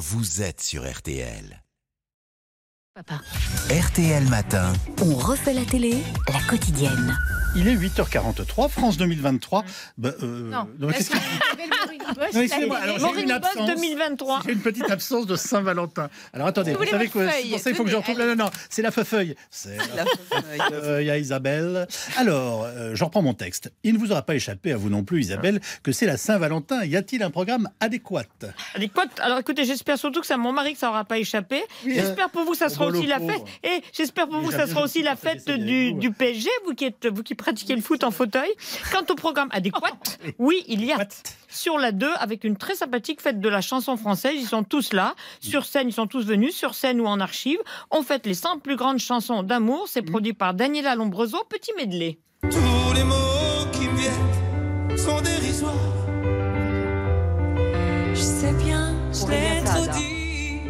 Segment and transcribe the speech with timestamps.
[0.00, 1.62] vous êtes sur RTL.
[2.94, 3.20] Papa.
[3.70, 4.72] RTL Matin.
[5.02, 7.18] On refait la télé, la quotidienne.
[7.56, 9.64] Il est 8h43, France 2023.
[9.98, 10.68] Bah, euh, Non.
[10.78, 13.66] donc, qu'est-ce que- Non, excusez-moi, alors, j'ai Maureen une absence.
[13.66, 14.40] 2023.
[14.46, 16.10] J'ai une petite absence de Saint-Valentin.
[16.32, 18.18] Alors attendez, Vous vous, savez quoi C'est pour ça qu'il faut que je retrouve.
[18.18, 19.34] Non, non, non, c'est la feuille.
[19.50, 21.02] C'est la feuille.
[21.02, 21.88] Il y a Isabelle.
[22.16, 23.72] Alors, euh, je reprends mon texte.
[23.82, 26.84] Il ne vous aura pas échappé à vous non plus, Isabelle, que c'est la Saint-Valentin.
[26.84, 28.26] Y a-t-il un programme adéquat?
[28.74, 29.18] Adéquate.
[29.20, 31.62] Alors écoutez, j'espère surtout que c'est à mon mari que ça n'aura pas échappé.
[31.84, 33.42] Oui, J'espère pour vous que ça oh, sera bah, aussi la fête.
[33.64, 37.08] Et j'espère pour vous que ça sera aussi la fête du PSG, vous qui, êtes,
[37.08, 38.50] vous qui pratiquez le foot en fauteuil.
[38.92, 39.92] Quant au programme adéquat,
[40.38, 40.98] oui, il y a.
[41.48, 44.92] Sur la 2, avec une très sympathique fête de la chanson française, ils sont tous
[44.92, 45.14] là.
[45.40, 46.54] Sur scène, ils sont tous venus.
[46.54, 47.58] Sur scène ou en archive,
[47.90, 49.86] on fête les 100 plus grandes chansons d'amour.
[49.88, 51.38] C'est produit par Daniela Lombroso.
[51.48, 52.18] Petit medley.
[52.42, 55.74] Tous les mots qui me viennent sont dérisoires.
[58.14, 60.60] Je sais bien, je l'ai trop dit,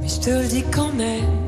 [0.00, 1.47] mais je te le dis quand même.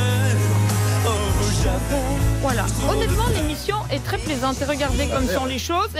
[2.41, 2.65] Voilà.
[2.89, 4.59] Honnêtement, l'émission est très plaisante.
[4.61, 5.89] Et regardez comme sont les choses.
[5.93, 5.99] Il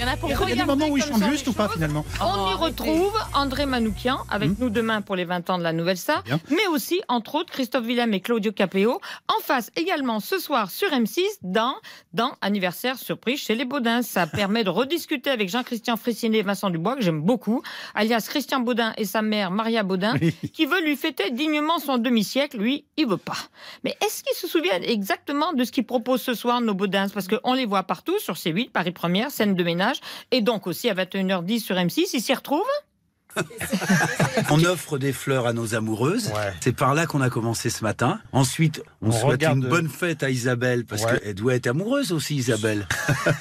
[0.00, 1.68] y en a pour Il y a des moments où il chante juste ou pas
[1.68, 5.72] finalement On y retrouve André Manoukian avec nous demain pour les 20 ans de la
[5.72, 6.40] Nouvelle Star, Bien.
[6.50, 9.00] mais aussi, entre autres, Christophe Willem et Claudio Capéo.
[9.28, 11.74] En face également ce soir sur M6 dans,
[12.12, 14.02] dans Anniversaire Surprise chez les Baudins.
[14.02, 17.62] Ça permet de rediscuter avec Jean-Christian Fressinet et Vincent Dubois, que j'aime beaucoup,
[17.94, 20.34] alias Christian Baudin et sa mère Maria Baudin, Oui.
[20.52, 22.58] qui veut lui fêter dignement son demi-siècle.
[22.58, 23.36] Lui, il veut pas.
[23.84, 24.82] Mais est-ce qu'ils se souviennent?
[24.88, 28.34] Exactement de ce qu'ils proposent ce soir, nos Baudins Parce qu'on les voit partout sur
[28.34, 30.00] C8, Paris Première, scène de ménage,
[30.30, 32.10] et donc aussi à 21h10 sur M6.
[32.14, 32.62] Ils s'y retrouvent?
[34.50, 36.28] On offre des fleurs à nos amoureuses.
[36.28, 36.52] Ouais.
[36.60, 38.20] C'est par là qu'on a commencé ce matin.
[38.32, 41.20] Ensuite, on, On souhaite regarde- une bonne fête à Isabelle parce Ouais.
[41.20, 42.86] qu'elle doit être amoureuse aussi, Isabelle.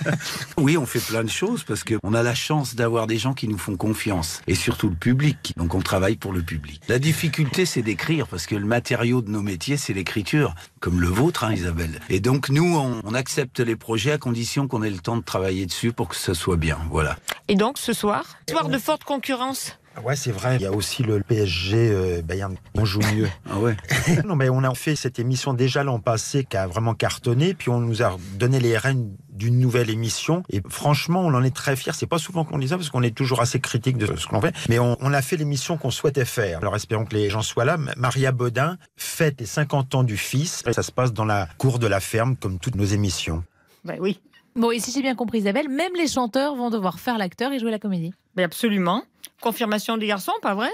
[0.57, 3.47] oui, on fait plein de choses parce qu'on a la chance d'avoir des gens qui
[3.47, 5.53] nous font confiance et surtout le public.
[5.57, 6.81] Donc on travaille pour le public.
[6.87, 11.07] La difficulté, c'est d'écrire parce que le matériau de nos métiers, c'est l'écriture, comme le
[11.07, 11.99] vôtre, hein, Isabelle.
[12.09, 15.23] Et donc nous, on, on accepte les projets à condition qu'on ait le temps de
[15.23, 16.77] travailler dessus pour que ce soit bien.
[16.89, 17.17] Voilà.
[17.47, 19.77] Et donc, ce soir, soir de forte concurrence.
[20.03, 20.58] Ouais, c'est vrai.
[20.58, 22.56] Il y a aussi le PSG euh, Bayern.
[22.75, 23.28] On joue mieux.
[23.50, 23.75] Ah ouais.
[24.25, 27.53] non, mais on a fait cette émission déjà l'an passé qui a vraiment cartonné.
[27.53, 30.44] Puis on nous a donné les rênes d'une nouvelle émission.
[30.50, 31.94] Et franchement, on en est très fiers.
[31.94, 34.34] C'est pas souvent qu'on dit ça parce qu'on est toujours assez critique de ce que
[34.34, 34.53] l'on fait.
[34.69, 36.59] Mais on, on a fait l'émission qu'on souhaitait faire.
[36.59, 37.78] Alors espérons que les gens soient là.
[37.96, 40.64] Maria Baudin fête les 50 ans du fils.
[40.72, 43.44] Ça se passe dans la cour de la ferme comme toutes nos émissions.
[43.85, 44.19] Ben oui,
[44.58, 47.59] Bon, et si j'ai bien compris, Isabelle, même les chanteurs vont devoir faire l'acteur et
[47.59, 48.12] jouer la comédie.
[48.35, 49.03] mais absolument.
[49.41, 50.71] Confirmation des garçons, pas vrai?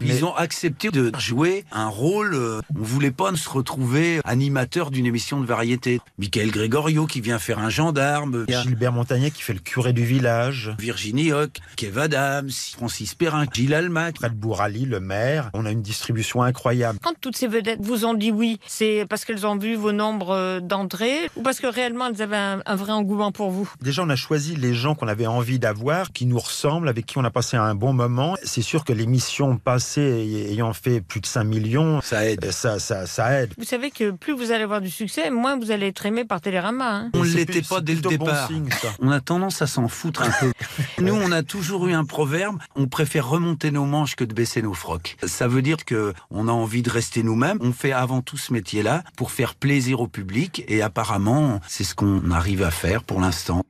[0.00, 2.34] Ils ont accepté de jouer un rôle.
[2.34, 6.00] euh, On voulait pas se retrouver animateur d'une émission de variété.
[6.18, 8.44] Michael Gregorio qui vient faire un gendarme.
[8.48, 10.74] Il y a Gilbert Montagnier qui fait le curé du village.
[10.78, 14.16] Virginie Hoc, Kev Adams, Francis Perrin, Gilles Almac.
[14.18, 15.50] Fred Bourali, le maire.
[15.54, 16.98] On a une distribution incroyable.
[17.02, 20.30] Quand toutes ces vedettes vous ont dit oui, c'est parce qu'elles ont vu vos nombres
[20.30, 23.70] euh, d'entrées ou parce que réellement elles avaient un, un vrai engouement pour vous?
[23.80, 27.18] Déjà, on a choisi les gens qu'on avait envie d'avoir, qui nous ressemblent, avec qui
[27.18, 28.34] on a passé un bon moment.
[28.42, 29.56] C'est sûr que l'émission
[29.98, 32.44] ayant fait plus de 5 millions, Ça aide.
[32.44, 33.52] euh, ça, ça, ça aide.
[33.58, 36.40] Vous savez que plus vous allez avoir du succès, moins vous allez être aimé par
[36.40, 36.90] Télérama.
[36.96, 37.10] hein.
[37.14, 38.48] On ne l'était pas dès le bon départ.
[38.48, 38.88] signe, ça.
[39.00, 40.52] On a tendance à s'en foutre un peu.
[41.02, 42.58] Nous, on a toujours eu un proverbe.
[42.76, 45.16] On préfère remonter nos manches que de baisser nos frocs.
[45.26, 47.58] Ça veut dire que on a envie de rester nous-mêmes.
[47.60, 50.64] On fait avant tout ce métier-là pour faire plaisir au public.
[50.68, 53.62] Et apparemment, c'est ce qu'on arrive à faire pour l'instant.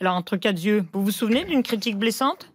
[0.00, 2.50] Alors entre quatre yeux, vous vous souvenez d'une critique blessante?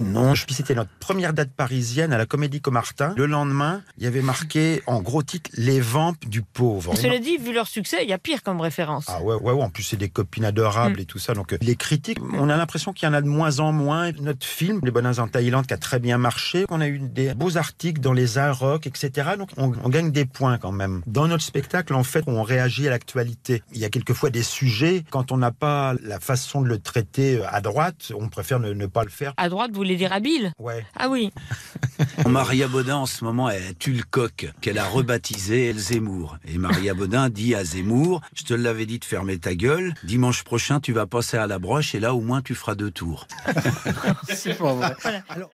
[0.00, 3.14] Non, je- puis c'était notre première date parisienne à la Comédie Comartin.
[3.16, 6.94] Le lendemain, il y avait marqué en gros titre Les Vampes du pauvre.
[6.96, 9.06] Cela dit, vu leur succès, il y a pire comme référence.
[9.08, 11.00] Ah ouais, ouais, ouais, en plus c'est des copines adorables Mm.
[11.00, 11.34] et tout ça.
[11.34, 14.12] Donc euh, les critiques, on a l'impression qu'il y en a de moins en moins.
[14.20, 16.64] Notre film, Les Bonheurs en Thaïlande, qui a très bien marché.
[16.70, 19.30] On a eu des beaux articles dans les Arocs, etc.
[19.36, 21.02] Donc on, on gagne des points quand même.
[21.06, 23.62] Dans notre spectacle, en fait, on réagit à l'actualité.
[23.72, 27.38] Il y a quelquefois des sujets, quand on n'a pas la façon de le traiter
[27.38, 29.34] euh, à droite, on préfère ne, ne pas le faire.
[29.50, 30.52] Droite voulait dire habile.
[30.58, 30.86] Ouais.
[30.96, 31.30] Ah oui.
[32.26, 36.38] Maria Baudin, en ce moment, elle tue le coq, qu'elle a rebaptisé Zemmour.
[36.46, 39.94] Et Maria Baudin dit à Zemmour Je te l'avais dit de fermer ta gueule.
[40.04, 42.90] Dimanche prochain, tu vas passer à la broche et là, au moins, tu feras deux
[42.90, 43.26] tours.
[44.28, 44.94] C'est pas vrai.
[45.28, 45.50] Alors,